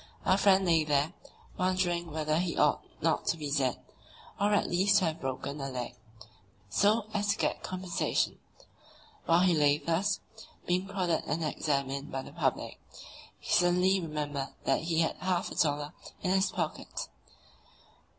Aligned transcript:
Our 0.25 0.37
friend 0.39 0.65
lay 0.65 0.83
there, 0.83 1.13
wondering 1.59 2.09
whether 2.11 2.39
he 2.39 2.57
ought 2.57 2.81
not 3.03 3.27
to 3.27 3.37
be 3.37 3.51
dead, 3.51 3.79
or 4.39 4.51
at 4.51 4.67
least 4.67 4.97
to 4.97 5.05
have 5.05 5.21
broken 5.21 5.61
a 5.61 5.69
leg, 5.69 5.93
so 6.71 7.05
as 7.13 7.27
to 7.27 7.37
get 7.37 7.61
compensation. 7.61 8.39
While 9.27 9.41
he 9.41 9.53
lay 9.53 9.77
thus, 9.77 10.19
being 10.65 10.87
prodded 10.87 11.25
and 11.27 11.43
examined 11.43 12.11
by 12.11 12.23
the 12.23 12.33
public, 12.33 12.79
he 13.39 13.51
suddenly 13.53 14.01
remembered 14.01 14.55
that 14.63 14.79
he 14.81 15.01
had 15.01 15.17
half 15.17 15.51
a 15.51 15.55
dollar 15.55 15.93
in 16.23 16.31
his 16.31 16.49
pocket. 16.51 17.07